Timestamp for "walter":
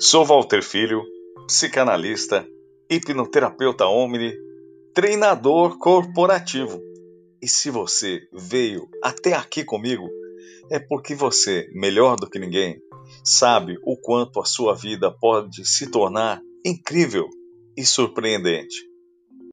0.24-0.62